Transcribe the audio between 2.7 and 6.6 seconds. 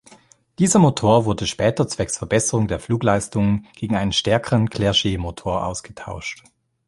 Flugleistungen gegen einen stärkeren Clerget-Motor ausgetauscht.